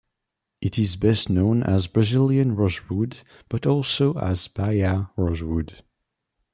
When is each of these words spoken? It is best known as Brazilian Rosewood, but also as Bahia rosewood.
It 0.61 0.79
is 0.79 0.95
best 0.95 1.29
known 1.29 1.61
as 1.61 1.85
Brazilian 1.85 2.55
Rosewood, 2.55 3.17
but 3.49 3.67
also 3.67 4.15
as 4.15 4.47
Bahia 4.47 5.11
rosewood. 5.15 5.83